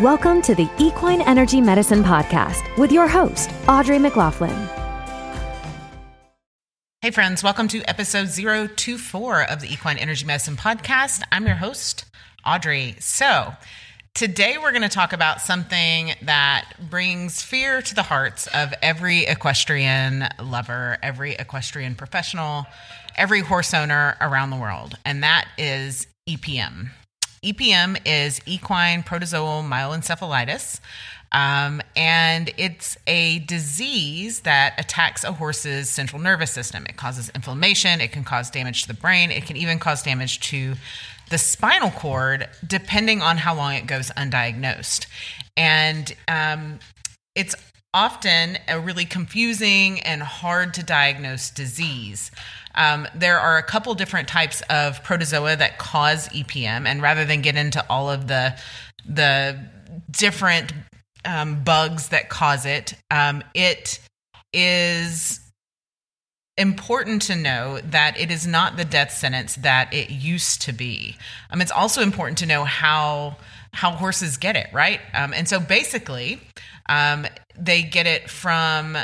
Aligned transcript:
Welcome 0.00 0.40
to 0.42 0.54
the 0.54 0.70
Equine 0.78 1.20
Energy 1.20 1.60
Medicine 1.60 2.02
Podcast 2.02 2.78
with 2.78 2.90
your 2.90 3.06
host, 3.06 3.50
Audrey 3.68 3.98
McLaughlin. 3.98 4.48
Hey, 7.02 7.10
friends, 7.10 7.42
welcome 7.42 7.68
to 7.68 7.82
episode 7.82 8.30
024 8.34 9.42
of 9.50 9.60
the 9.60 9.70
Equine 9.70 9.98
Energy 9.98 10.24
Medicine 10.24 10.56
Podcast. 10.56 11.20
I'm 11.30 11.44
your 11.44 11.56
host, 11.56 12.06
Audrey. 12.46 12.96
So, 13.00 13.52
today 14.14 14.56
we're 14.56 14.72
going 14.72 14.80
to 14.80 14.88
talk 14.88 15.12
about 15.12 15.42
something 15.42 16.14
that 16.22 16.72
brings 16.88 17.42
fear 17.42 17.82
to 17.82 17.94
the 17.94 18.02
hearts 18.02 18.46
of 18.46 18.72
every 18.80 19.26
equestrian 19.26 20.26
lover, 20.42 20.96
every 21.02 21.34
equestrian 21.34 21.96
professional, 21.96 22.64
every 23.14 23.40
horse 23.40 23.74
owner 23.74 24.16
around 24.22 24.48
the 24.48 24.56
world, 24.56 24.94
and 25.04 25.22
that 25.22 25.48
is 25.58 26.06
EPM. 26.26 26.92
EPM 27.44 28.00
is 28.04 28.40
equine 28.46 29.02
protozoal 29.02 29.66
myeloencephalitis. 29.68 30.80
Um, 31.32 31.80
and 31.96 32.52
it's 32.58 32.96
a 33.06 33.40
disease 33.40 34.40
that 34.40 34.74
attacks 34.78 35.24
a 35.24 35.32
horse's 35.32 35.88
central 35.88 36.20
nervous 36.20 36.50
system. 36.50 36.84
It 36.86 36.96
causes 36.96 37.30
inflammation, 37.34 38.00
it 38.00 38.12
can 38.12 38.22
cause 38.22 38.50
damage 38.50 38.82
to 38.82 38.88
the 38.88 38.94
brain, 38.94 39.30
it 39.30 39.46
can 39.46 39.56
even 39.56 39.78
cause 39.78 40.02
damage 40.02 40.40
to 40.50 40.74
the 41.30 41.38
spinal 41.38 41.90
cord, 41.90 42.48
depending 42.66 43.22
on 43.22 43.38
how 43.38 43.54
long 43.54 43.74
it 43.74 43.86
goes 43.86 44.10
undiagnosed. 44.10 45.06
And 45.56 46.14
um, 46.28 46.78
it's 47.34 47.56
often 47.94 48.58
a 48.68 48.80
really 48.80 49.04
confusing 49.04 50.00
and 50.00 50.22
hard 50.22 50.74
to 50.74 50.82
diagnose 50.82 51.50
disease. 51.50 52.30
Um, 52.74 53.06
there 53.14 53.38
are 53.38 53.58
a 53.58 53.62
couple 53.62 53.94
different 53.94 54.28
types 54.28 54.62
of 54.70 55.02
protozoa 55.04 55.56
that 55.56 55.78
cause 55.78 56.28
EPM, 56.28 56.86
and 56.86 57.02
rather 57.02 57.24
than 57.24 57.42
get 57.42 57.56
into 57.56 57.84
all 57.90 58.10
of 58.10 58.28
the 58.28 58.58
the 59.04 59.58
different 60.10 60.72
um, 61.24 61.64
bugs 61.64 62.08
that 62.08 62.28
cause 62.28 62.64
it, 62.64 62.94
um, 63.10 63.42
it 63.54 64.00
is 64.52 65.40
important 66.56 67.22
to 67.22 67.36
know 67.36 67.80
that 67.80 68.18
it 68.18 68.30
is 68.30 68.46
not 68.46 68.76
the 68.76 68.84
death 68.84 69.10
sentence 69.10 69.56
that 69.56 69.92
it 69.92 70.10
used 70.10 70.62
to 70.62 70.72
be. 70.72 71.16
Um, 71.50 71.60
it's 71.60 71.72
also 71.72 72.02
important 72.02 72.38
to 72.38 72.46
know 72.46 72.64
how 72.64 73.36
how 73.74 73.92
horses 73.92 74.36
get 74.36 74.54
it, 74.54 74.68
right? 74.72 75.00
Um, 75.14 75.32
and 75.32 75.48
so 75.48 75.58
basically, 75.58 76.40
um, 76.92 77.26
they 77.58 77.82
get 77.82 78.06
it 78.06 78.28
from 78.28 78.98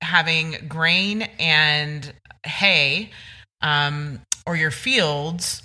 having 0.00 0.56
grain 0.68 1.22
and 1.38 2.12
hay 2.46 3.10
um, 3.60 4.20
or 4.46 4.54
your 4.56 4.70
fields 4.70 5.62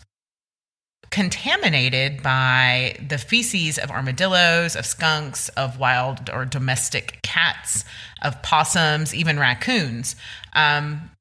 contaminated 1.10 2.22
by 2.22 2.96
the 3.08 3.18
feces 3.18 3.78
of 3.78 3.92
armadillos, 3.92 4.76
of 4.76 4.86
skunks, 4.86 5.50
of 5.50 5.80
wild 5.80 6.30
or 6.32 6.44
domestic 6.44 7.20
cats, 7.22 7.86
of 8.22 8.42
possums, 8.42 9.14
even 9.14 9.40
raccoons. 9.40 10.16
Um, 10.54 11.12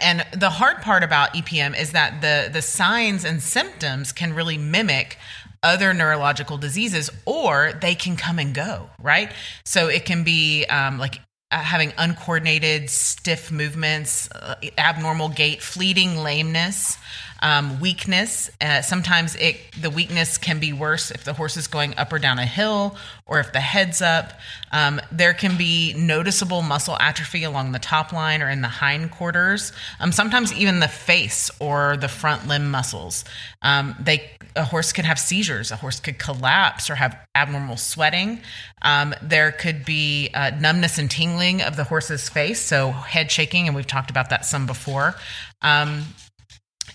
and 0.00 0.26
the 0.34 0.50
hard 0.50 0.78
part 0.80 1.02
about 1.02 1.34
EPM 1.34 1.78
is 1.78 1.92
that 1.92 2.22
the 2.22 2.48
the 2.50 2.62
signs 2.62 3.24
and 3.24 3.42
symptoms 3.42 4.12
can 4.12 4.32
really 4.32 4.56
mimic 4.56 5.18
other 5.62 5.94
neurological 5.94 6.58
diseases, 6.58 7.10
or 7.24 7.72
they 7.80 7.94
can 7.94 8.16
come 8.16 8.38
and 8.38 8.54
go, 8.54 8.90
right? 8.98 9.32
So 9.64 9.88
it 9.88 10.04
can 10.04 10.24
be 10.24 10.64
um, 10.66 10.98
like 10.98 11.20
uh, 11.50 11.58
having 11.58 11.92
uncoordinated, 11.98 12.90
stiff 12.90 13.52
movements, 13.52 14.30
uh, 14.32 14.54
abnormal 14.78 15.28
gait, 15.28 15.62
fleeting 15.62 16.16
lameness, 16.16 16.96
um, 17.42 17.80
weakness. 17.80 18.50
Uh, 18.60 18.80
sometimes 18.80 19.34
it 19.36 19.58
the 19.78 19.90
weakness 19.90 20.38
can 20.38 20.58
be 20.60 20.72
worse 20.72 21.10
if 21.10 21.24
the 21.24 21.34
horse 21.34 21.56
is 21.56 21.66
going 21.66 21.94
up 21.98 22.12
or 22.12 22.18
down 22.18 22.38
a 22.38 22.46
hill, 22.46 22.96
or 23.26 23.40
if 23.40 23.52
the 23.52 23.60
head's 23.60 24.00
up. 24.00 24.32
Um, 24.70 25.00
there 25.10 25.34
can 25.34 25.58
be 25.58 25.92
noticeable 25.94 26.62
muscle 26.62 26.96
atrophy 26.98 27.44
along 27.44 27.72
the 27.72 27.78
top 27.78 28.12
line 28.12 28.40
or 28.40 28.48
in 28.48 28.62
the 28.62 28.68
hindquarters. 28.68 29.72
Um, 30.00 30.12
sometimes 30.12 30.52
even 30.54 30.80
the 30.80 30.88
face 30.88 31.50
or 31.60 31.96
the 31.96 32.08
front 32.08 32.48
limb 32.48 32.70
muscles. 32.70 33.24
Um, 33.60 33.96
they 34.00 34.30
a 34.54 34.64
horse 34.64 34.92
could 34.92 35.04
have 35.04 35.18
seizures. 35.18 35.70
A 35.70 35.76
horse 35.76 35.98
could 35.98 36.18
collapse 36.18 36.90
or 36.90 36.94
have 36.94 37.16
abnormal 37.34 37.76
sweating. 37.76 38.40
Um, 38.82 39.14
there 39.22 39.50
could 39.52 39.84
be 39.84 40.30
uh, 40.34 40.50
numbness 40.60 40.98
and 40.98 41.10
tingling 41.10 41.62
of 41.62 41.76
the 41.76 41.84
horse's 41.84 42.28
face, 42.28 42.60
so 42.60 42.90
head 42.90 43.30
shaking, 43.30 43.66
and 43.66 43.74
we've 43.74 43.86
talked 43.86 44.10
about 44.10 44.30
that 44.30 44.44
some 44.44 44.66
before. 44.66 45.14
Um, 45.62 46.04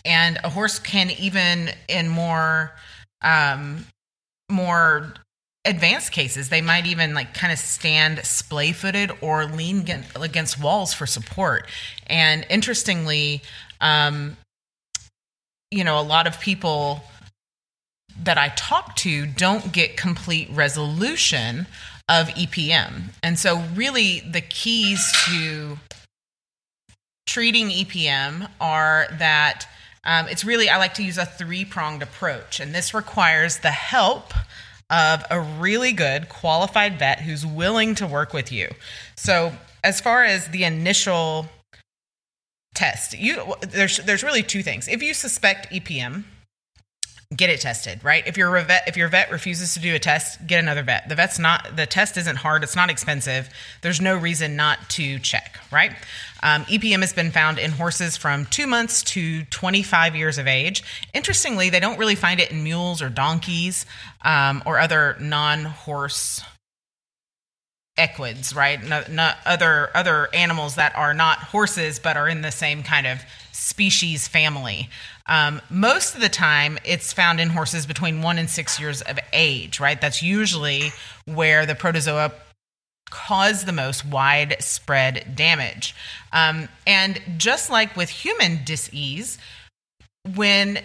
and 0.06 0.40
a 0.44 0.50
horse 0.50 0.80
can 0.80 1.12
even 1.12 1.70
in 1.88 2.08
more 2.08 2.74
um, 3.22 3.86
more 4.50 5.14
advanced 5.66 6.14
cases 6.14 6.48
they 6.48 6.62
might 6.62 6.86
even 6.86 7.14
like 7.14 7.34
kind 7.34 7.52
of 7.52 7.60
stand 7.60 8.20
splay 8.26 8.72
footed 8.72 9.12
or 9.22 9.46
lean 9.46 9.86
against 10.16 10.62
walls 10.62 10.94
for 10.94 11.06
support. 11.06 11.68
And 12.08 12.46
interestingly 12.50 13.42
um, 13.82 14.38
you 15.72 15.84
know 15.84 16.00
a 16.00 16.02
lot 16.04 16.28
of 16.28 16.40
people 16.40 17.02
that 18.24 18.38
i 18.38 18.50
talk 18.50 18.96
to 18.96 19.26
don't 19.26 19.72
get 19.72 19.98
complete 19.98 20.50
resolution 20.52 21.68
of 22.10 22.28
epm 22.30 23.04
and 23.22 23.38
so 23.38 23.60
really 23.76 24.22
the 24.22 24.42
keys 24.42 25.12
to 25.26 25.78
treating 27.26 27.70
epm 27.70 28.50
are 28.62 29.08
that 29.20 29.68
um, 30.08 30.28
it's 30.30 30.46
really, 30.46 30.70
I 30.70 30.78
like 30.78 30.94
to 30.96 31.04
use 31.04 31.18
a 31.18 31.26
three 31.26 31.66
pronged 31.66 32.02
approach, 32.02 32.62
and 32.62 32.74
this 32.74 32.94
requires 32.94 33.60
the 33.60 33.72
help 33.72 34.34
of 34.90 35.26
a 35.30 35.42
really 35.42 35.92
good 35.92 36.30
qualified 36.30 36.98
vet 36.98 37.20
who's 37.20 37.46
willing 37.46 37.94
to 37.96 38.08
work 38.08 38.34
with 38.34 38.50
you. 38.50 38.70
So, 39.18 39.52
as 39.84 40.00
far 40.00 40.24
as 40.24 40.48
the 40.48 40.64
initial 40.64 41.48
test, 42.74 43.20
you 43.20 43.54
there's 43.62 43.98
there's 43.98 44.24
really 44.24 44.44
two 44.44 44.64
things. 44.64 44.88
If 44.88 45.04
you 45.04 45.14
suspect 45.14 45.72
EPM, 45.74 46.24
get 47.36 47.50
it 47.50 47.60
tested, 47.60 48.04
right? 48.04 48.26
If 48.26 48.38
your 48.38 48.60
vet 48.64 48.88
if 48.88 48.96
your 48.96 49.10
vet 49.10 49.32
refuses 49.32 49.74
to 49.74 49.80
do 49.82 49.94
a 49.94 50.00
test, 50.00 50.46
get 50.48 50.60
another 50.60 50.84
vet. 50.84 51.10
The 51.10 51.16
vet's 51.16 51.40
not 51.40 51.76
the 51.76 51.86
test 51.86 52.16
isn't 52.18 52.38
hard, 52.38 52.64
it's 52.64 52.76
not 52.76 52.90
expensive. 52.90 53.50
There's 53.82 54.00
no 54.00 54.16
reason 54.16 54.56
not 54.56 54.90
to 54.92 55.20
check, 55.20 55.60
right? 55.72 55.92
Um, 56.42 56.64
EPM 56.66 57.02
has 57.02 57.14
been 57.14 57.32
found 57.32 57.60
in 57.60 57.72
horses 57.72 58.16
from 58.16 58.46
two 58.46 58.68
months 58.68 59.04
to 59.04 59.44
25 59.46 60.16
years 60.16 60.38
of 60.38 60.48
age. 60.48 60.84
Interestingly, 61.14 61.70
they 61.70 61.80
don't 61.80 61.98
really 61.98 62.16
find 62.16 62.40
it 62.40 62.52
in 62.52 62.64
mules 62.64 63.02
or 63.02 63.10
donkeys 63.10 63.86
um, 64.24 64.64
or 64.66 64.80
other 64.80 65.18
non-horse 65.20 66.42
equids, 67.98 68.56
right? 68.56 68.80
Other 69.46 69.90
other 69.96 70.30
animals 70.34 70.76
that 70.76 70.96
are 70.96 71.14
not 71.14 71.40
horses 71.40 72.00
but 72.00 72.18
are 72.18 72.28
in 72.28 72.42
the 72.42 72.52
same 72.52 72.84
kind 72.84 73.08
of 73.08 73.22
species 73.52 74.28
family. 74.28 74.90
Um, 75.26 75.62
most 75.70 76.16
of 76.16 76.22
the 76.22 76.30
time, 76.30 76.78
it's 76.86 77.12
found 77.12 77.40
in 77.40 77.50
horses 77.50 77.86
between 77.86 78.22
one 78.22 78.38
and 78.38 78.50
six 78.50 78.80
years 78.80 79.02
of 79.02 79.20
age, 79.34 79.80
right? 79.80 80.00
That's 80.00 80.24
usually 80.24 80.94
where 81.26 81.66
the 81.66 81.76
protozoa 81.76 82.32
cause 83.10 83.66
the 83.66 83.72
most 83.72 84.06
widespread 84.06 85.36
damage. 85.36 85.96
Um, 86.32 86.70
and 86.86 87.20
just 87.38 87.70
like 87.70 87.96
with 87.96 88.10
human 88.10 88.64
disease, 88.64 89.38
when 90.36 90.80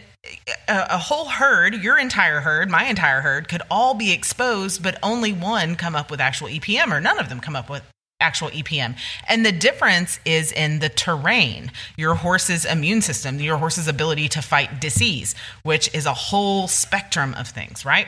a, 0.69 0.99
whole 0.99 1.27
herd, 1.27 1.75
your 1.75 1.99
entire 1.99 2.41
herd, 2.41 2.71
my 2.71 2.84
entire 2.84 3.21
herd, 3.21 3.49
could 3.49 3.62
all 3.71 3.94
be 3.94 4.12
exposed, 4.12 4.83
but 4.83 4.99
only 5.03 5.33
one 5.33 5.75
come 5.75 5.97
up 5.97 6.10
with 6.10 6.21
actual 6.21 6.49
EPM, 6.49 6.93
or 6.93 7.00
none 7.00 7.19
of 7.19 7.28
them 7.28 7.41
come 7.41 7.56
up 7.56 7.69
with 7.69 7.83
actual 8.21 8.49
EPM. 8.50 8.97
And 9.28 9.44
the 9.44 9.53
difference 9.53 10.21
is 10.25 10.53
in 10.53 10.78
the 10.78 10.88
terrain, 10.88 11.72
your 11.97 12.15
horse's 12.15 12.65
immune 12.65 13.03
system, 13.03 13.41
your 13.41 13.56
horse's 13.56 13.88
ability 13.88 14.28
to 14.28 14.43
fight 14.43 14.81
disease, 14.81 15.34
which 15.65 15.93
is 15.94 16.06
a 16.06 16.15
whole 16.15 16.69
spectrum 16.69 17.34
of 17.34 17.49
things, 17.49 17.84
right? 17.84 18.06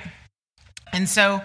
And 0.92 1.08
so 1.08 1.42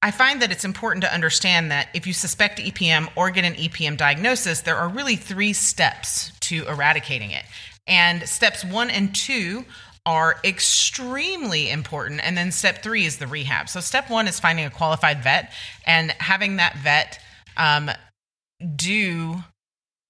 I 0.00 0.12
find 0.12 0.40
that 0.42 0.52
it's 0.52 0.64
important 0.64 1.02
to 1.02 1.12
understand 1.12 1.72
that 1.72 1.88
if 1.92 2.06
you 2.06 2.12
suspect 2.12 2.60
EPM 2.60 3.08
or 3.16 3.30
get 3.30 3.44
an 3.44 3.54
EPM 3.54 3.96
diagnosis, 3.96 4.60
there 4.60 4.76
are 4.76 4.88
really 4.88 5.16
three 5.16 5.52
steps 5.52 6.30
to 6.40 6.64
eradicating 6.68 7.32
it. 7.32 7.44
And 7.86 8.28
steps 8.28 8.64
one 8.64 8.90
and 8.90 9.14
two 9.14 9.64
are 10.04 10.36
extremely 10.44 11.68
important. 11.70 12.20
And 12.24 12.36
then 12.36 12.52
step 12.52 12.82
three 12.82 13.04
is 13.04 13.18
the 13.18 13.26
rehab. 13.26 13.68
So, 13.68 13.80
step 13.80 14.08
one 14.08 14.28
is 14.28 14.38
finding 14.40 14.64
a 14.64 14.70
qualified 14.70 15.22
vet 15.22 15.52
and 15.84 16.12
having 16.12 16.56
that 16.56 16.76
vet 16.76 17.20
um, 17.56 17.90
do 18.76 19.42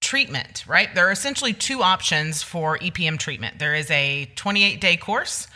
treatment, 0.01 0.63
right? 0.67 0.93
There 0.93 1.07
are 1.07 1.11
essentially 1.11 1.53
two 1.53 1.81
options 1.81 2.43
for 2.43 2.77
EPM 2.77 3.17
treatment 3.17 3.59
there 3.59 3.75
is 3.75 3.89
a 3.91 4.29
28 4.35 4.79
day 4.79 4.97
course. 4.97 5.47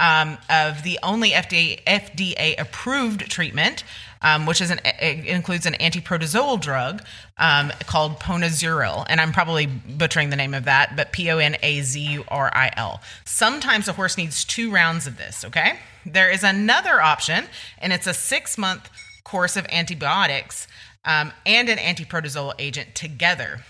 um, 0.00 0.38
of 0.48 0.82
the 0.82 0.98
only 1.02 1.30
FDA 1.30 1.82
FDA 1.84 2.58
approved 2.58 3.30
treatment, 3.30 3.84
um, 4.22 4.46
which 4.46 4.60
is 4.60 4.70
an 4.70 4.80
includes 5.00 5.66
an 5.66 5.74
antiprotozoal 5.74 6.60
drug 6.60 7.02
um, 7.38 7.72
called 7.86 8.20
Ponazuril, 8.20 9.06
and 9.08 9.20
I'm 9.20 9.32
probably 9.32 9.66
butchering 9.66 10.30
the 10.30 10.36
name 10.36 10.54
of 10.54 10.64
that, 10.64 10.96
but 10.96 11.12
P 11.12 11.30
O 11.30 11.38
N 11.38 11.56
A 11.62 11.80
Z 11.80 12.00
U 12.00 12.24
R 12.28 12.50
I 12.54 12.70
L. 12.76 13.00
Sometimes 13.24 13.88
a 13.88 13.92
horse 13.92 14.16
needs 14.16 14.44
two 14.44 14.70
rounds 14.70 15.06
of 15.06 15.16
this. 15.16 15.44
Okay, 15.44 15.78
there 16.04 16.30
is 16.30 16.42
another 16.42 17.00
option, 17.00 17.46
and 17.78 17.92
it's 17.92 18.06
a 18.06 18.14
six 18.14 18.58
month 18.58 18.90
course 19.24 19.56
of 19.56 19.66
antibiotics 19.70 20.66
um, 21.04 21.32
and 21.46 21.68
an 21.68 21.78
antiprotozoal 21.78 22.54
agent 22.58 22.94
together. 22.94 23.60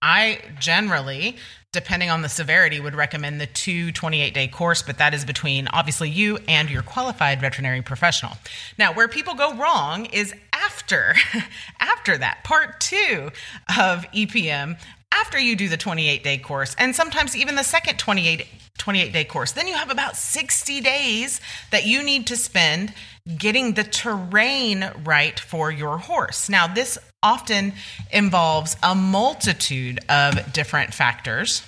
I 0.00 0.40
generally, 0.58 1.36
depending 1.72 2.08
on 2.08 2.22
the 2.22 2.28
severity, 2.28 2.80
would 2.80 2.94
recommend 2.94 3.40
the 3.40 3.46
two 3.46 3.92
28 3.92 4.32
day 4.32 4.48
course, 4.48 4.82
but 4.82 4.98
that 4.98 5.12
is 5.12 5.24
between 5.24 5.68
obviously 5.68 6.08
you 6.08 6.38
and 6.48 6.70
your 6.70 6.82
qualified 6.82 7.40
veterinary 7.40 7.82
professional. 7.82 8.32
Now, 8.78 8.92
where 8.92 9.08
people 9.08 9.34
go 9.34 9.54
wrong 9.54 10.06
is 10.06 10.32
after, 10.52 11.14
after 11.80 12.16
that, 12.18 12.42
part 12.44 12.80
two 12.80 13.30
of 13.68 14.06
EPM, 14.12 14.78
after 15.12 15.38
you 15.38 15.56
do 15.56 15.68
the 15.68 15.76
28 15.76 16.24
day 16.24 16.38
course, 16.38 16.74
and 16.78 16.96
sometimes 16.96 17.36
even 17.36 17.54
the 17.54 17.62
second 17.62 17.98
28 17.98 18.46
28 18.78 19.12
day 19.12 19.24
course. 19.24 19.52
Then 19.52 19.66
you 19.66 19.74
have 19.74 19.90
about 19.90 20.16
60 20.16 20.80
days 20.80 21.40
that 21.70 21.86
you 21.86 22.02
need 22.02 22.26
to 22.28 22.36
spend 22.36 22.94
getting 23.36 23.74
the 23.74 23.84
terrain 23.84 24.90
right 25.04 25.38
for 25.38 25.70
your 25.70 25.98
horse. 25.98 26.48
Now, 26.48 26.66
this 26.66 26.98
often 27.22 27.74
involves 28.10 28.76
a 28.82 28.94
multitude 28.94 30.00
of 30.08 30.52
different 30.52 30.94
factors. 30.94 31.62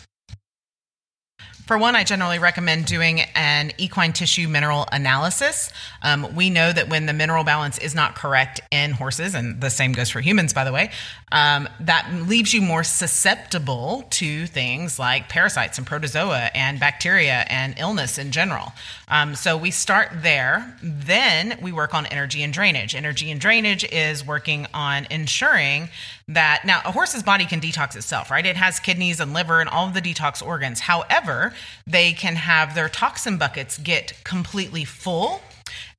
For 1.71 1.79
one, 1.79 1.95
I 1.95 2.03
generally 2.03 2.41
recommend 2.41 2.87
doing 2.87 3.21
an 3.37 3.71
equine 3.79 4.13
tissue 4.13 4.49
mineral 4.49 4.89
analysis. 4.91 5.71
Um, 6.03 6.35
we 6.35 6.51
know 6.51 6.73
that 6.73 6.89
when 6.89 7.07
the 7.07 7.13
mineral 7.13 7.45
balance 7.45 7.79
is 7.79 7.95
not 7.95 8.17
correct 8.17 8.61
in 8.73 8.91
horses, 8.91 9.37
and 9.37 9.61
the 9.61 9.71
same 9.71 9.93
goes 9.93 10.11
for 10.11 10.21
humans, 10.21 10.53
by 10.53 10.65
the 10.65 10.73
way, 10.73 10.91
um, 11.31 11.69
that 11.79 12.13
leaves 12.27 12.53
you 12.53 12.61
more 12.61 12.83
susceptible 12.83 14.05
to 14.11 14.49
things 14.49 14.99
like 14.99 15.29
parasites 15.29 15.79
and 15.79 15.87
protozoa 15.87 16.51
and 16.57 16.81
bacteria 16.81 17.45
and 17.49 17.79
illness 17.79 18.19
in 18.19 18.33
general. 18.33 18.73
Um, 19.07 19.37
so 19.37 19.57
we 19.57 19.71
start 19.71 20.09
there. 20.13 20.77
Then 20.83 21.57
we 21.63 21.71
work 21.71 21.95
on 21.95 22.07
energy 22.07 22.43
and 22.43 22.53
drainage. 22.53 22.97
Energy 22.97 23.31
and 23.31 23.41
drainage 23.41 23.85
is 23.85 24.27
working 24.27 24.67
on 24.75 25.07
ensuring 25.09 25.89
that 26.31 26.63
now 26.65 26.81
a 26.85 26.93
horse's 26.93 27.23
body 27.23 27.45
can 27.45 27.61
detox 27.61 27.97
itself, 27.97 28.31
right? 28.31 28.47
It 28.47 28.57
has 28.57 28.79
kidneys 28.79 29.21
and 29.21 29.33
liver 29.33 29.61
and 29.61 29.69
all 29.69 29.87
of 29.87 29.95
the 29.95 30.01
detox 30.01 30.45
organs. 30.45 30.81
However, 30.81 31.53
they 31.87 32.13
can 32.13 32.37
have 32.37 32.75
their 32.75 32.89
toxin 32.89 33.37
buckets 33.37 33.79
get 33.79 34.23
completely 34.25 34.85
full 34.85 35.43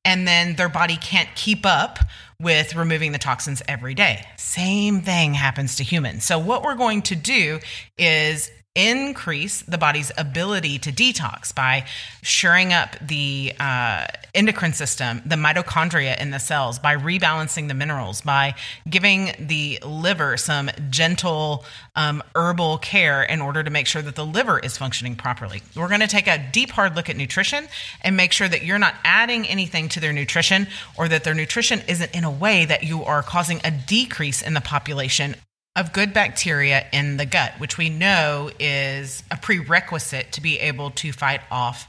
and 0.04 0.28
then 0.28 0.56
their 0.56 0.70
body 0.70 0.96
can't 0.96 1.30
keep 1.36 1.66
up 1.66 2.00
with 2.40 2.76
removing 2.76 3.12
the 3.12 3.20
toxins 3.20 3.62
every 3.68 3.94
day. 3.94 4.26
Same 4.38 5.02
thing 5.02 5.34
happens 5.34 5.76
to 5.76 5.84
humans. 5.84 6.24
So, 6.24 6.40
what 6.40 6.64
we're 6.64 6.76
going 6.76 7.04
to 7.04 7.16
do 7.16 7.60
is 7.98 8.50
increase 8.76 9.64
the 9.64 9.78
body's 9.78 10.14
ability 10.18 10.80
to 10.80 10.94
detox 10.94 11.54
by 11.54 11.86
shoring 12.22 12.72
up 12.72 12.96
the 13.06 13.52
uh, 13.60 14.06
endocrine 14.34 14.72
system, 14.72 15.22
the 15.26 15.36
mitochondria 15.36 16.18
in 16.18 16.32
the 16.32 16.40
cells, 16.40 16.80
by 16.80 16.96
rebalancing 16.96 17.68
the 17.68 17.74
minerals, 17.74 18.22
by 18.22 18.56
giving 18.90 19.34
the 19.38 19.78
liver 19.86 20.38
some 20.38 20.70
gentle 20.90 21.66
um, 21.98 22.24
herbal 22.34 22.78
care 22.78 23.24
in 23.24 23.42
order 23.42 23.62
to 23.62 23.70
make 23.70 23.88
sure 23.88 24.02
that 24.02 24.16
the 24.16 24.26
liver 24.26 24.58
is 24.58 24.78
functioning 24.78 25.16
properly. 25.16 25.62
We're 25.76 25.90
going 25.90 26.00
to 26.00 26.08
take 26.08 26.28
a 26.28 26.42
deep, 26.54 26.70
hard 26.70 26.96
look 26.96 27.10
at 27.10 27.18
nutrition 27.18 27.68
and 28.02 28.16
make 28.16 28.32
sure 28.32 28.48
that 28.48 28.64
you're 28.64 28.80
not 28.80 28.96
adding 29.04 29.46
anything 29.48 29.90
to 29.90 30.00
their 30.00 30.14
nutrition 30.14 30.68
or 30.98 31.10
that 31.10 31.26
their 31.26 31.36
nutrition 31.36 31.82
isn't 31.90 32.16
in 32.16 32.24
a 32.24 32.32
way 32.32 32.64
that 32.64 32.84
you 32.84 33.04
are 33.04 33.22
causing 33.22 33.60
a 33.66 33.72
decrease 33.72 34.42
in 34.42 34.54
the 34.54 34.62
population 34.62 35.36
of 35.76 35.94
good 35.94 36.14
bacteria 36.14 36.86
in 36.92 37.18
the 37.18 37.26
gut, 37.26 37.54
which 37.58 37.78
we 37.78 37.90
know 37.90 38.50
is 38.60 39.24
a 39.32 39.38
prerequisite 39.38 40.32
to 40.34 40.42
be 40.42 40.60
able 40.60 40.92
to 40.92 41.12
fight 41.12 41.42
off 41.50 41.88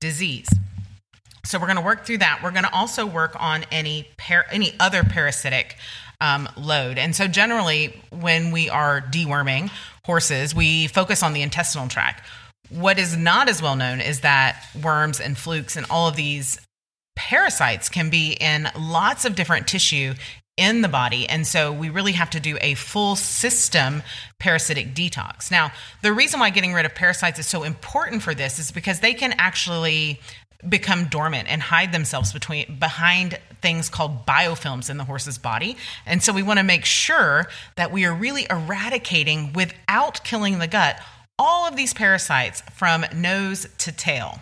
disease. 0.00 0.48
So 1.44 1.58
we're 1.58 1.66
going 1.66 1.76
to 1.76 1.84
work 1.84 2.04
through 2.04 2.18
that. 2.18 2.40
We're 2.42 2.50
going 2.50 2.64
to 2.64 2.74
also 2.74 3.06
work 3.06 3.36
on 3.38 3.64
any 3.70 4.08
par- 4.16 4.46
any 4.50 4.74
other 4.80 5.04
parasitic 5.04 5.76
um, 6.20 6.48
load. 6.56 6.98
And 6.98 7.14
so 7.14 7.26
generally, 7.26 8.00
when 8.10 8.50
we 8.50 8.68
are 8.68 9.00
deworming 9.00 9.70
horses, 10.04 10.54
we 10.54 10.86
focus 10.86 11.22
on 11.22 11.32
the 11.32 11.42
intestinal 11.42 11.88
tract. 11.88 12.24
What 12.68 12.98
is 12.98 13.16
not 13.16 13.48
as 13.48 13.62
well 13.62 13.76
known 13.76 14.00
is 14.00 14.20
that 14.20 14.64
worms 14.82 15.20
and 15.20 15.36
flukes 15.36 15.76
and 15.76 15.86
all 15.88 16.08
of 16.08 16.16
these 16.16 16.58
parasites 17.14 17.88
can 17.88 18.10
be 18.10 18.32
in 18.32 18.68
lots 18.78 19.24
of 19.24 19.34
different 19.34 19.68
tissue 19.68 20.14
in 20.56 20.82
the 20.82 20.88
body. 20.88 21.28
And 21.28 21.46
so 21.46 21.72
we 21.72 21.90
really 21.90 22.12
have 22.12 22.30
to 22.30 22.40
do 22.40 22.56
a 22.60 22.74
full 22.74 23.16
system 23.16 24.02
parasitic 24.38 24.94
detox. 24.94 25.50
Now, 25.50 25.72
the 26.02 26.12
reason 26.12 26.40
why 26.40 26.50
getting 26.50 26.72
rid 26.72 26.86
of 26.86 26.94
parasites 26.94 27.38
is 27.38 27.46
so 27.46 27.62
important 27.62 28.22
for 28.22 28.34
this 28.34 28.58
is 28.58 28.70
because 28.70 29.00
they 29.00 29.14
can 29.14 29.34
actually 29.38 30.20
become 30.66 31.04
dormant 31.06 31.48
and 31.48 31.60
hide 31.60 31.92
themselves 31.92 32.32
between 32.32 32.78
behind 32.78 33.38
things 33.60 33.88
called 33.88 34.26
biofilms 34.26 34.88
in 34.90 34.96
the 34.96 35.04
horse's 35.04 35.38
body. 35.38 35.76
And 36.06 36.22
so 36.22 36.32
we 36.32 36.42
want 36.42 36.58
to 36.58 36.64
make 36.64 36.84
sure 36.84 37.46
that 37.76 37.92
we 37.92 38.04
are 38.06 38.14
really 38.14 38.46
eradicating 38.48 39.52
without 39.52 40.24
killing 40.24 40.58
the 40.58 40.66
gut 40.66 41.00
all 41.38 41.68
of 41.68 41.76
these 41.76 41.92
parasites 41.92 42.62
from 42.72 43.04
nose 43.14 43.66
to 43.78 43.92
tail. 43.92 44.40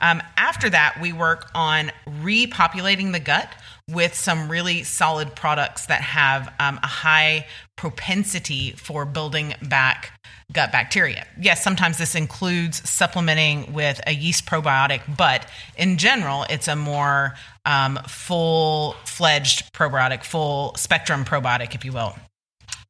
Um, 0.00 0.22
after 0.36 0.70
that, 0.70 0.98
we 1.00 1.12
work 1.12 1.50
on 1.54 1.92
repopulating 2.06 3.12
the 3.12 3.20
gut 3.20 3.52
with 3.92 4.14
some 4.14 4.50
really 4.50 4.82
solid 4.82 5.34
products 5.34 5.86
that 5.86 6.00
have 6.00 6.52
um, 6.58 6.78
a 6.82 6.86
high 6.86 7.46
propensity 7.76 8.72
for 8.72 9.04
building 9.04 9.54
back 9.62 10.12
gut 10.52 10.72
bacteria. 10.72 11.26
Yes, 11.40 11.62
sometimes 11.62 11.98
this 11.98 12.14
includes 12.14 12.88
supplementing 12.88 13.72
with 13.72 14.00
a 14.06 14.12
yeast 14.12 14.46
probiotic, 14.46 15.00
but 15.16 15.46
in 15.76 15.96
general, 15.96 16.44
it's 16.50 16.68
a 16.68 16.76
more 16.76 17.34
um, 17.64 17.98
full 18.08 18.94
fledged 19.04 19.72
probiotic, 19.72 20.24
full 20.24 20.74
spectrum 20.76 21.24
probiotic, 21.24 21.74
if 21.74 21.84
you 21.84 21.92
will. 21.92 22.14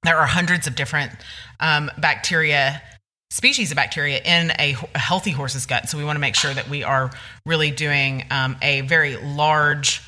There 0.03 0.17
are 0.17 0.27
hundreds 0.27 0.67
of 0.67 0.75
different 0.75 1.13
um, 1.61 1.91
bacteria 1.99 2.83
species 3.31 3.71
of 3.71 3.77
bacteria 3.77 4.21
in 4.25 4.51
a, 4.59 4.77
healthy 4.97 5.31
horse's 5.31 5.67
gut. 5.67 5.89
So 5.89 5.97
we 5.97 6.05
want 6.05 6.17
to 6.17 6.21
make 6.21 6.35
sure 6.35 6.53
that 6.53 6.69
we 6.69 6.83
are 6.83 7.11
really 7.47 7.71
doing 7.71 8.25
um, 8.31 8.57
a 8.61 8.81
very 8.83 9.17
large 9.17 10.03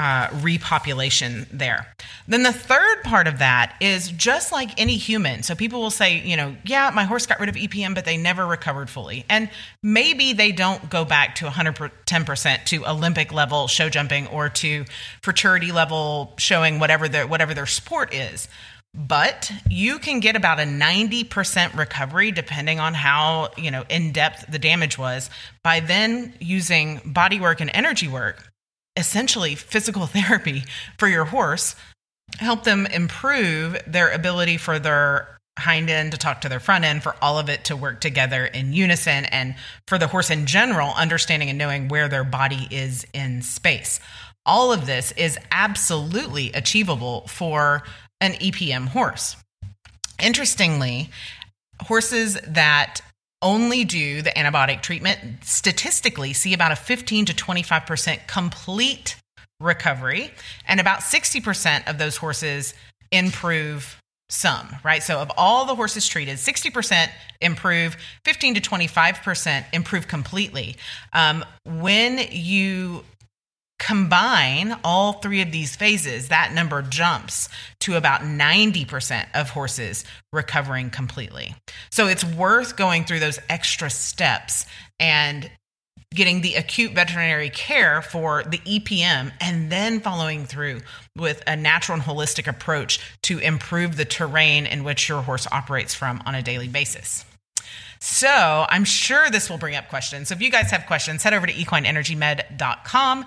uh, 0.00 0.28
repopulation 0.40 1.46
there. 1.52 1.86
Then 2.26 2.42
the 2.42 2.54
third 2.54 3.02
part 3.04 3.26
of 3.26 3.38
that 3.40 3.76
is 3.82 4.10
just 4.10 4.50
like 4.50 4.80
any 4.80 4.96
human. 4.96 5.42
So 5.42 5.54
people 5.54 5.82
will 5.82 5.90
say, 5.90 6.20
you 6.20 6.38
know, 6.38 6.56
yeah, 6.64 6.90
my 6.94 7.04
horse 7.04 7.26
got 7.26 7.38
rid 7.38 7.50
of 7.50 7.54
EPM, 7.54 7.94
but 7.94 8.06
they 8.06 8.16
never 8.16 8.46
recovered 8.46 8.88
fully. 8.88 9.26
And 9.28 9.50
maybe 9.82 10.32
they 10.32 10.52
don't 10.52 10.88
go 10.88 11.04
back 11.04 11.34
to 11.36 11.44
110% 11.44 12.64
to 12.64 12.86
Olympic 12.86 13.30
level 13.30 13.68
show 13.68 13.90
jumping 13.90 14.26
or 14.28 14.48
to 14.48 14.86
futurity 15.22 15.70
level 15.70 16.32
showing 16.38 16.78
whatever 16.78 17.06
their 17.06 17.26
whatever 17.26 17.52
their 17.52 17.66
sport 17.66 18.14
is. 18.14 18.48
But 18.94 19.52
you 19.68 19.98
can 19.98 20.20
get 20.20 20.34
about 20.34 20.58
a 20.58 20.64
90% 20.64 21.76
recovery 21.76 22.32
depending 22.32 22.80
on 22.80 22.94
how, 22.94 23.50
you 23.58 23.70
know, 23.70 23.84
in 23.90 24.12
depth 24.12 24.50
the 24.50 24.58
damage 24.58 24.96
was 24.96 25.28
by 25.62 25.80
then 25.80 26.32
using 26.40 27.02
body 27.04 27.38
work 27.38 27.60
and 27.60 27.70
energy 27.74 28.08
work 28.08 28.49
essentially 29.00 29.54
physical 29.54 30.06
therapy 30.06 30.64
for 30.98 31.08
your 31.08 31.24
horse, 31.24 31.74
help 32.38 32.64
them 32.64 32.86
improve 32.86 33.76
their 33.86 34.10
ability 34.10 34.56
for 34.56 34.78
their 34.78 35.40
hind 35.58 35.90
end 35.90 36.12
to 36.12 36.18
talk 36.18 36.40
to 36.40 36.48
their 36.48 36.60
front 36.60 36.84
end, 36.84 37.02
for 37.02 37.14
all 37.20 37.38
of 37.38 37.48
it 37.48 37.64
to 37.64 37.76
work 37.76 38.00
together 38.00 38.46
in 38.46 38.72
unison, 38.72 39.24
and 39.26 39.54
for 39.86 39.98
the 39.98 40.06
horse 40.06 40.30
in 40.30 40.46
general, 40.46 40.92
understanding 40.96 41.48
and 41.48 41.58
knowing 41.58 41.88
where 41.88 42.08
their 42.08 42.24
body 42.24 42.68
is 42.70 43.06
in 43.12 43.42
space. 43.42 44.00
All 44.46 44.72
of 44.72 44.86
this 44.86 45.12
is 45.12 45.38
absolutely 45.50 46.50
achievable 46.52 47.26
for 47.26 47.82
an 48.20 48.32
EPM 48.34 48.88
horse. 48.88 49.36
Interestingly, 50.22 51.10
horses 51.80 52.38
that 52.46 53.00
only 53.42 53.84
do 53.84 54.22
the 54.22 54.30
antibiotic 54.30 54.82
treatment 54.82 55.18
statistically 55.44 56.32
see 56.32 56.52
about 56.54 56.72
a 56.72 56.76
15 56.76 57.26
to 57.26 57.34
25% 57.34 58.26
complete 58.26 59.16
recovery 59.60 60.30
and 60.66 60.80
about 60.80 61.00
60% 61.00 61.88
of 61.88 61.98
those 61.98 62.16
horses 62.16 62.74
improve 63.10 64.00
some 64.30 64.68
right? 64.84 65.02
So 65.02 65.18
of 65.18 65.30
all 65.36 65.66
the 65.66 65.74
horses 65.74 66.06
treated 66.06 66.36
60% 66.36 67.08
improve 67.40 67.96
15 68.24 68.54
to 68.54 68.60
25% 68.60 69.64
improve 69.72 70.08
completely. 70.08 70.76
Um, 71.12 71.44
when 71.64 72.18
you 72.30 73.04
combine 73.80 74.76
all 74.84 75.14
three 75.14 75.40
of 75.40 75.50
these 75.50 75.74
phases, 75.74 76.28
that 76.28 76.52
number 76.52 76.82
jumps 76.82 77.48
to 77.80 77.96
about 77.96 78.20
90% 78.20 79.26
of 79.34 79.50
horses 79.50 80.04
recovering 80.32 80.90
completely. 80.90 81.56
So 81.90 82.06
it's 82.06 82.22
worth 82.22 82.76
going 82.76 83.04
through 83.04 83.18
those 83.20 83.40
extra 83.48 83.90
steps 83.90 84.66
and 85.00 85.50
getting 86.14 86.40
the 86.40 86.54
acute 86.54 86.92
veterinary 86.92 87.50
care 87.50 88.02
for 88.02 88.42
the 88.42 88.58
EPM, 88.58 89.32
and 89.40 89.70
then 89.70 90.00
following 90.00 90.44
through 90.44 90.80
with 91.16 91.42
a 91.46 91.56
natural 91.56 91.96
and 91.96 92.04
holistic 92.04 92.48
approach 92.48 93.00
to 93.22 93.38
improve 93.38 93.96
the 93.96 94.04
terrain 94.04 94.66
in 94.66 94.82
which 94.82 95.08
your 95.08 95.22
horse 95.22 95.46
operates 95.52 95.94
from 95.94 96.20
on 96.26 96.34
a 96.34 96.42
daily 96.42 96.68
basis. 96.68 97.24
So 98.02 98.66
I'm 98.68 98.84
sure 98.84 99.28
this 99.30 99.50
will 99.50 99.58
bring 99.58 99.76
up 99.76 99.88
questions. 99.90 100.28
So 100.28 100.34
if 100.34 100.40
you 100.40 100.50
guys 100.50 100.70
have 100.70 100.86
questions, 100.86 101.22
head 101.22 101.34
over 101.34 101.46
to 101.46 101.52
equineenergymed.com. 101.52 103.26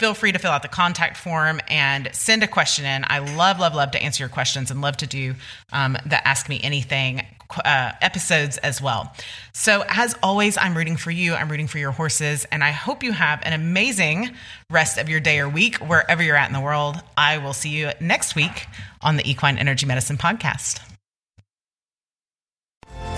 Feel 0.00 0.14
free 0.14 0.32
to 0.32 0.38
fill 0.40 0.50
out 0.50 0.62
the 0.62 0.68
contact 0.68 1.16
form 1.16 1.60
and 1.68 2.10
send 2.12 2.42
a 2.42 2.48
question 2.48 2.84
in. 2.84 3.04
I 3.06 3.20
love, 3.20 3.60
love, 3.60 3.74
love 3.74 3.92
to 3.92 4.02
answer 4.02 4.22
your 4.22 4.28
questions 4.28 4.72
and 4.72 4.80
love 4.80 4.96
to 4.98 5.06
do 5.06 5.36
um, 5.72 5.96
the 6.04 6.26
Ask 6.26 6.48
Me 6.48 6.60
Anything 6.62 7.22
uh, 7.64 7.92
episodes 8.00 8.58
as 8.58 8.82
well. 8.82 9.12
So, 9.52 9.84
as 9.88 10.16
always, 10.22 10.58
I'm 10.58 10.76
rooting 10.76 10.96
for 10.96 11.10
you. 11.10 11.34
I'm 11.34 11.48
rooting 11.48 11.68
for 11.68 11.78
your 11.78 11.92
horses. 11.92 12.44
And 12.50 12.62
I 12.64 12.72
hope 12.72 13.02
you 13.02 13.12
have 13.12 13.40
an 13.44 13.52
amazing 13.52 14.30
rest 14.68 14.98
of 14.98 15.08
your 15.08 15.20
day 15.20 15.38
or 15.38 15.48
week, 15.48 15.76
wherever 15.76 16.22
you're 16.22 16.36
at 16.36 16.48
in 16.48 16.52
the 16.52 16.60
world. 16.60 17.00
I 17.16 17.38
will 17.38 17.54
see 17.54 17.70
you 17.70 17.92
next 18.00 18.34
week 18.34 18.66
on 19.00 19.16
the 19.16 19.28
Equine 19.28 19.58
Energy 19.58 19.86
Medicine 19.86 20.18
Podcast. 20.18 20.80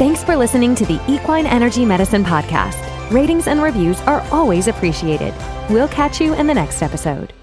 Thanks 0.01 0.25
for 0.25 0.35
listening 0.35 0.75
to 0.77 0.87
the 0.87 0.99
Equine 1.09 1.45
Energy 1.45 1.85
Medicine 1.85 2.25
Podcast. 2.25 2.81
Ratings 3.11 3.49
and 3.49 3.61
reviews 3.61 4.01
are 4.03 4.27
always 4.33 4.67
appreciated. 4.67 5.35
We'll 5.69 5.89
catch 5.89 6.23
you 6.23 6.33
in 6.33 6.47
the 6.47 6.55
next 6.55 6.81
episode. 6.81 7.35